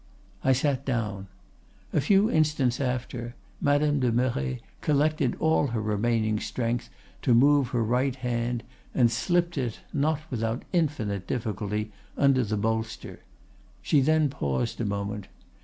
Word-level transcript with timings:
"'I 0.43 0.53
sat 0.53 0.83
down. 0.83 1.27
A 1.93 2.01
few 2.01 2.27
instants 2.27 2.79
after, 2.81 3.35
Madame 3.61 3.99
de 3.99 4.11
Merret 4.11 4.61
collected 4.81 5.35
all 5.39 5.67
her 5.67 5.79
remaining 5.79 6.39
strength 6.39 6.89
to 7.21 7.35
move 7.35 7.67
her 7.67 7.83
right 7.83 8.15
hand, 8.15 8.63
and 8.95 9.11
slipped 9.11 9.59
it, 9.59 9.81
not 9.93 10.21
without 10.31 10.63
infinite 10.73 11.27
difficulty, 11.27 11.91
under 12.17 12.43
the 12.43 12.57
bolster; 12.57 13.19
she 13.83 14.01
then 14.01 14.27
paused 14.27 14.81
a 14.81 14.85
moment. 14.85 15.27